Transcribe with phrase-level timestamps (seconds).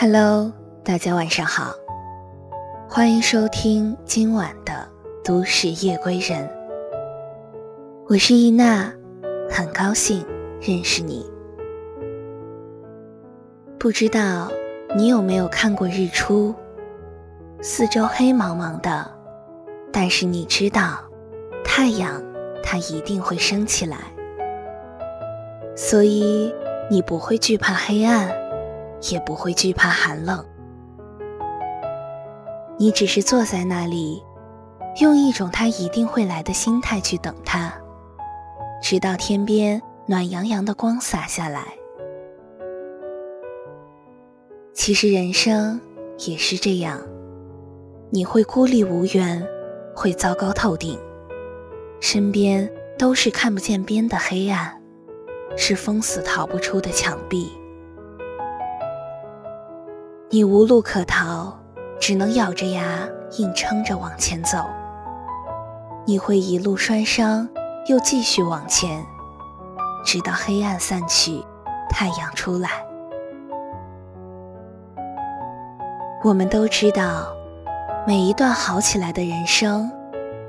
[0.00, 0.52] Hello，
[0.84, 1.74] 大家晚上好，
[2.88, 4.88] 欢迎收听今晚的
[5.24, 6.48] 都市夜归人。
[8.06, 8.92] 我是伊娜，
[9.50, 10.24] 很高兴
[10.60, 11.28] 认识你。
[13.76, 14.48] 不知道
[14.94, 16.54] 你有没有看过日出？
[17.60, 19.04] 四周黑茫茫的，
[19.92, 21.00] 但是你知道，
[21.64, 22.22] 太阳
[22.62, 23.96] 它一定会升起来，
[25.74, 26.54] 所以
[26.88, 28.30] 你不会惧怕黑暗。
[29.10, 30.44] 也不会惧怕寒冷，
[32.78, 34.22] 你只是坐在那里，
[35.00, 37.72] 用一种他一定会来的心态去等他，
[38.82, 41.74] 直到天边暖洋洋的光洒下来。
[44.72, 45.80] 其实人生
[46.26, 47.00] 也是这样，
[48.10, 49.46] 你会孤立无援，
[49.94, 50.98] 会糟糕透顶，
[52.00, 54.80] 身边都是看不见边的黑暗，
[55.56, 57.52] 是封死逃不出的墙壁。
[60.30, 61.56] 你无路可逃，
[61.98, 64.58] 只能咬着牙硬撑着往前走。
[66.04, 67.48] 你会一路摔伤，
[67.86, 69.02] 又继续往前，
[70.04, 71.42] 直到黑暗散去，
[71.88, 72.68] 太阳出来。
[76.22, 77.26] 我们都知道，
[78.06, 79.90] 每一段好起来的人生，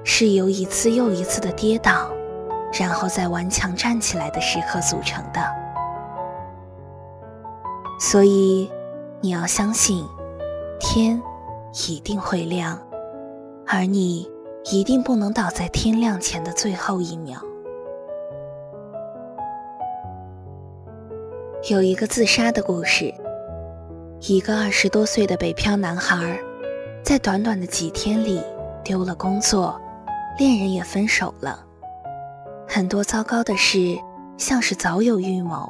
[0.04, 2.10] 是由一次又一次的跌倒，
[2.74, 5.42] 然后再顽强站起来的时刻组成的。
[7.98, 8.70] 所以。
[9.22, 10.08] 你要相信，
[10.80, 11.22] 天
[11.90, 12.80] 一定会亮，
[13.68, 14.26] 而你
[14.72, 17.38] 一定不能倒在天亮前的最后一秒。
[21.70, 23.14] 有一个自杀的故事，
[24.22, 26.40] 一个二十多岁的北漂男孩，
[27.04, 28.42] 在短短的几天里
[28.86, 29.78] 丢了工作，
[30.38, 31.60] 恋人也分手了，
[32.66, 34.00] 很多糟糕的事
[34.38, 35.70] 像是早有预谋，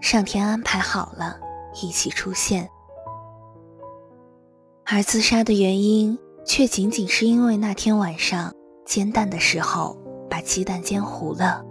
[0.00, 1.36] 上天安排好了。
[1.80, 2.68] 一起出现，
[4.84, 8.52] 而自杀的原因却仅仅是因为那天晚上
[8.84, 9.96] 煎蛋的时候
[10.28, 11.64] 把鸡蛋煎糊了。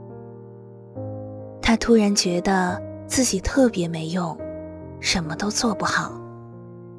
[1.61, 4.35] 他突然觉得自己特别没用，
[4.99, 6.11] 什么都做不好，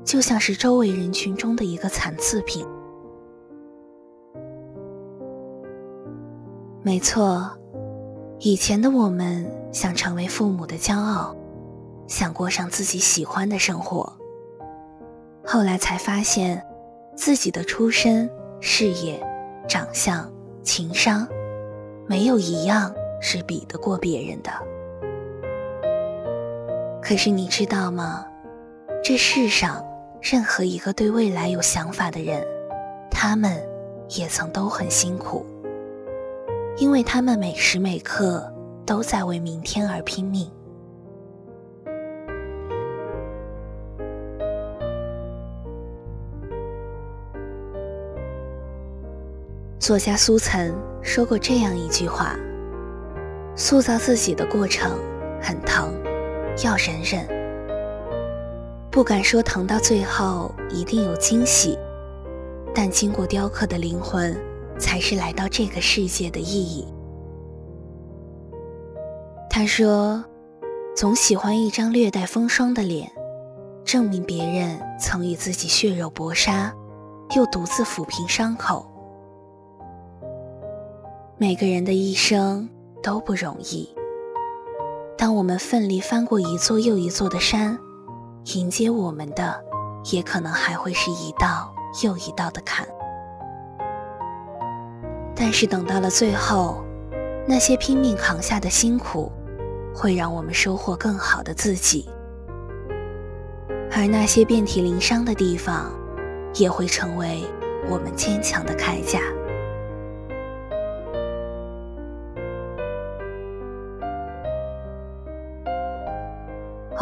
[0.04, 2.64] 就像是周围人群中的一个残次品。
[6.82, 7.50] 没错，
[8.38, 11.36] 以前的我们想成为父母的骄傲。
[12.06, 14.12] 想过上自己喜欢的生活，
[15.44, 16.64] 后来才发现，
[17.16, 18.30] 自己的出身、
[18.60, 19.24] 事业、
[19.68, 20.30] 长相、
[20.62, 21.26] 情商，
[22.06, 24.50] 没有一样是比得过别人的。
[27.02, 28.26] 可是你知道吗？
[29.02, 29.84] 这世上
[30.20, 32.46] 任何一个对未来有想法的人，
[33.10, 33.60] 他们
[34.10, 35.44] 也曾都很辛苦，
[36.76, 38.52] 因为他们每时每刻
[38.86, 40.48] 都在为明天而拼命。
[49.82, 50.72] 作家苏岑
[51.03, 52.37] 说过这样一句话
[53.56, 54.97] ：“塑造自己的过程
[55.43, 55.93] 很疼，
[56.62, 57.26] 要忍忍。
[58.93, 61.76] 不敢说疼到最后一定有惊喜，
[62.72, 64.41] 但经过雕刻的灵魂，
[64.78, 66.87] 才是来到这个世界的意义。”
[69.50, 70.25] 他说
[70.94, 73.10] ：“总喜欢一张略带风霜的脸，
[73.84, 76.72] 证明别人曾与自己血肉搏杀，
[77.34, 78.87] 又独自抚平伤口。”
[81.42, 82.69] 每个人的一生
[83.03, 83.92] 都不容易。
[85.19, 87.76] 当我们奋力翻过一座又一座的山，
[88.54, 89.60] 迎接我们的，
[90.12, 92.86] 也可能还会是一道又一道的坎。
[95.34, 96.84] 但是等到了最后，
[97.44, 99.28] 那些拼命扛下的辛苦，
[99.92, 102.08] 会让我们收获更好的自己；
[103.91, 105.90] 而那些遍体鳞伤的地方，
[106.55, 107.43] 也会成为
[107.90, 109.19] 我们坚强的铠甲。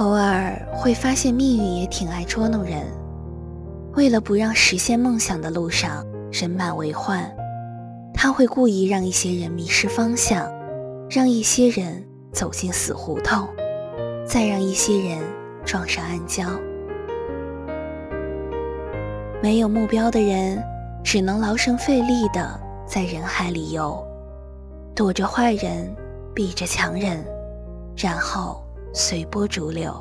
[0.01, 2.87] 偶尔会发现命运也挺爱捉弄人，
[3.93, 6.03] 为了不让实现梦想的路上
[6.33, 7.31] 人满为患，
[8.15, 10.51] 他会故意让一些人迷失方向，
[11.11, 12.03] 让一些人
[12.33, 13.47] 走进死胡同，
[14.27, 15.19] 再让一些人
[15.67, 16.47] 撞上暗礁。
[19.43, 20.65] 没有目标的人，
[21.05, 24.03] 只能劳神费力的在人海里游，
[24.95, 25.95] 躲着坏人，
[26.35, 27.23] 避着强人，
[27.95, 28.65] 然后。
[28.93, 29.95] 随波逐流。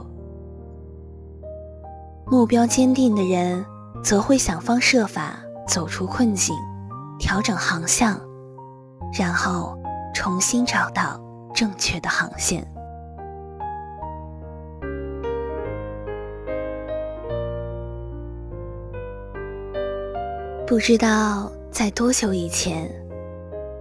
[2.31, 3.65] 目标坚定的人
[4.03, 6.55] 则会想方设法走出困境
[7.17, 8.19] 调整航向
[9.17, 9.75] 然后
[10.13, 11.19] 重新找到
[11.55, 12.65] 正确的航线。
[20.67, 22.87] 不知道在多久以前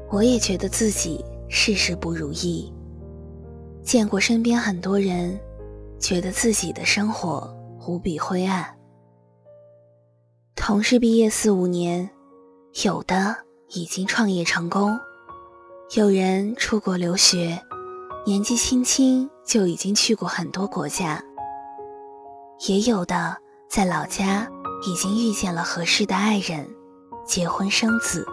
[0.09, 2.73] 我也觉得自己事事不如意
[3.88, 5.40] 见过身边很多人，
[5.99, 7.50] 觉得自己的生活
[7.87, 8.76] 无比灰暗。
[10.55, 12.11] 同事毕业四五年，
[12.85, 13.35] 有的
[13.70, 15.00] 已经创业成功，
[15.96, 17.58] 有人出国留学，
[18.26, 21.25] 年纪轻轻就已经去过很多国家，
[22.69, 23.38] 也有的
[23.70, 24.46] 在老家
[24.87, 26.69] 已经遇见了合适的爱人。
[27.26, 28.26] 结婚生子，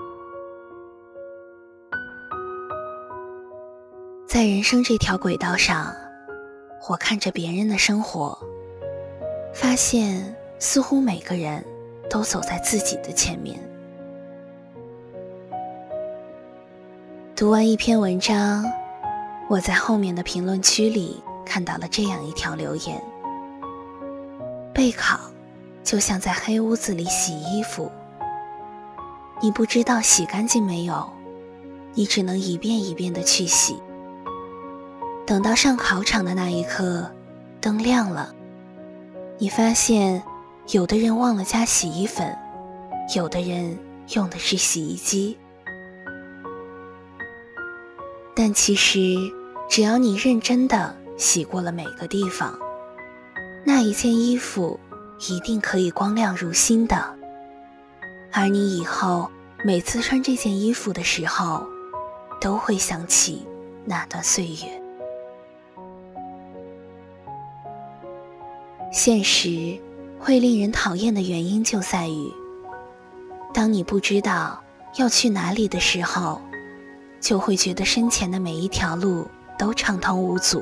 [4.35, 5.95] 在人生这条轨道上，
[6.89, 8.37] 我看着别人的生活，
[9.53, 11.63] 发现似乎每个人
[12.09, 13.57] 都走在自己的前面。
[17.33, 18.65] 读完一篇文章，
[19.47, 23.01] 我在后面的评论区里看到了这样一条留言：
[24.73, 25.17] 备考
[25.81, 27.89] 就像在黑屋子里洗衣服。
[29.39, 31.09] 你不知道洗干净没有，
[31.93, 33.81] 你只能一遍一遍的去洗。
[35.25, 37.11] 等到上考场的那一刻，
[37.59, 38.33] 灯亮了，
[39.39, 40.21] 你发现
[40.67, 42.37] 有的人忘了加洗衣粉，
[43.15, 43.75] 有的人
[44.13, 45.35] 用的是洗衣机。
[48.35, 48.99] 但其实，
[49.67, 52.59] 只要你认真的洗过了每个地方，
[53.63, 54.79] 那一件衣服
[55.27, 57.15] 一定可以光亮如新的。
[58.31, 59.31] 而你以后
[59.63, 61.65] 每次穿这件衣服的时候，
[62.39, 63.43] 都会想起
[63.85, 64.84] 那段岁月。
[68.95, 69.77] 现实
[70.17, 72.31] 会令人讨厌的原因就在于，
[73.53, 74.63] 当你不知道
[74.97, 76.41] 要去哪里的时候，
[77.19, 79.27] 就会觉得身前的每一条路
[79.59, 80.61] 都畅通无阻；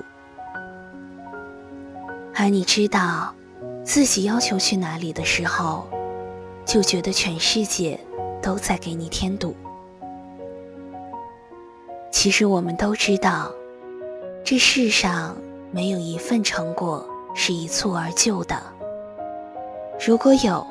[2.33, 3.35] 而你知道
[3.83, 5.87] 自己要求去哪里的时候，
[6.65, 7.99] 就觉得全世界
[8.41, 9.55] 都在给你添堵。
[12.11, 13.51] 其实我们都知道，
[14.43, 15.37] 这世上
[15.69, 18.61] 没有一份成果是一蹴而就的。
[20.05, 20.65] 如果有，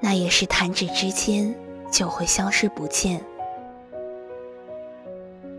[0.00, 1.54] 那也是弹指之间
[1.90, 3.22] 就会消失不见。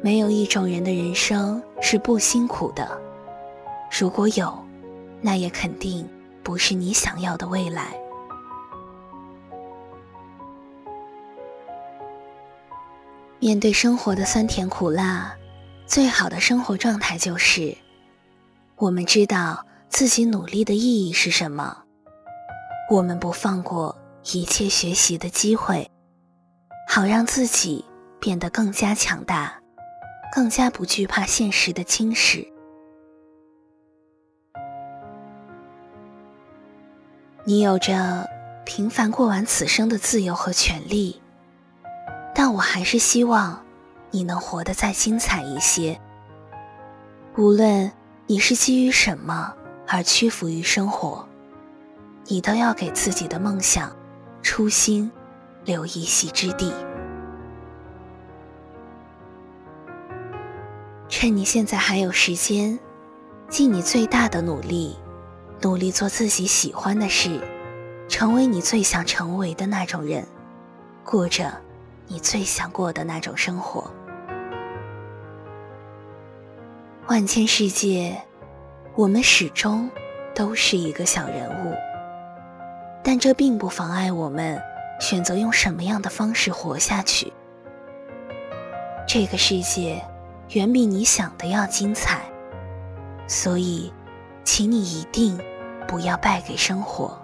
[0.02, 2.90] 没有一种人的人生是不辛苦的。
[4.00, 4.58] 如果有，
[5.22, 6.08] 那也肯定
[6.42, 7.94] 不是你想要的未来。
[13.40, 15.36] 面对生活的酸甜苦辣，
[15.86, 17.76] 最好的生活状态就是，
[18.76, 21.84] 我们知道自己努力的意义是什么，
[22.90, 23.98] 我们不放过
[24.32, 25.90] 一切学习的机会，
[26.88, 27.84] 好让自己
[28.20, 29.60] 变得更加强大，
[30.32, 32.48] 更加不惧怕现实的侵蚀。
[37.44, 38.30] 你有着
[38.64, 41.22] 平凡过完此生的自由和权利。
[42.36, 43.66] 但我还是希望，
[44.12, 46.00] 你能活得再精彩一些。
[47.36, 47.92] 无论
[48.28, 49.54] 你是基于什么
[49.92, 51.28] 而屈服于生活，
[52.26, 53.92] 你都要给自己的梦想、
[54.44, 55.12] 初心
[55.66, 56.72] 留一席之地。
[61.08, 62.78] 趁你现在还有时间，
[63.50, 64.96] 尽你最大的努力，
[65.60, 67.42] 努力做自己喜欢的事，
[68.08, 70.24] 成为你最想成为的那种人，
[71.04, 71.52] 过着。
[72.12, 73.92] 你最想过的那种生活。
[77.06, 78.20] 万千世界，
[78.96, 79.90] 我们始终
[80.36, 81.74] 都是一个小人物，
[83.04, 84.62] 但这并不妨碍我们
[85.00, 87.32] 选择用什么样的方式活下去。
[89.08, 90.02] 这个世界
[90.50, 92.22] 远比你想的要精彩，
[93.28, 93.92] 所以，
[94.44, 95.40] 请你一定
[95.88, 97.18] 不要败给生活，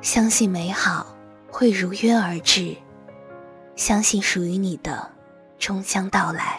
[0.00, 1.06] 相信美好。
[1.56, 2.76] 会如约而至，
[3.76, 5.08] 相信属于你的
[5.56, 6.58] 终将到来。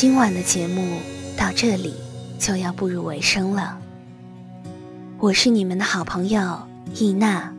[0.00, 0.98] 今晚的节目
[1.36, 1.94] 到这里
[2.38, 3.78] 就要步入尾声了。
[5.18, 6.58] 我是你们的好朋友
[6.94, 7.54] 易娜，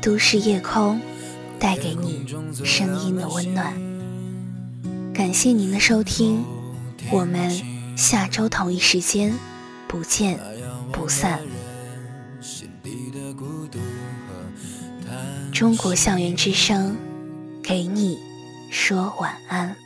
[0.00, 0.98] 都市夜空
[1.58, 2.24] 带给你
[2.64, 3.74] 声音的温暖。
[5.12, 6.42] 感谢您的收听，
[7.12, 7.50] 我们
[7.94, 9.34] 下周同一时间
[9.86, 10.40] 不见
[10.90, 11.40] 不散。
[15.52, 16.96] 中国校园之声，
[17.62, 18.18] 给你
[18.70, 19.76] 说晚安。